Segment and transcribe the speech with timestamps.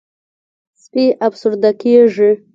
[0.81, 2.29] سپي افسرده کېږي.